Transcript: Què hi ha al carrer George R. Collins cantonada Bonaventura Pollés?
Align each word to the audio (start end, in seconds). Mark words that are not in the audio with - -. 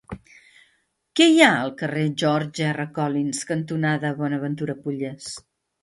Què 1.19 1.27
hi 1.33 1.37
ha 1.41 1.49
al 1.59 1.75
carrer 1.83 2.07
George 2.23 2.65
R. 2.73 2.89
Collins 2.99 3.45
cantonada 3.53 4.15
Bonaventura 4.25 4.81
Pollés? 4.85 5.35